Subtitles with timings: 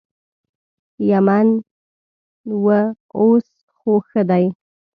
[1.09, 1.55] یمنی
[2.63, 2.65] و
[3.19, 4.45] اوس خو ښه دي.